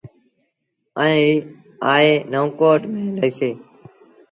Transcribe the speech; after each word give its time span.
ائيٚݩ 1.01 1.43
آئي 1.93 2.11
نئون 2.31 2.47
ڪوٽ 2.59 2.81
ميݩ 2.91 3.13
لهيٚسي۔ 3.19 3.49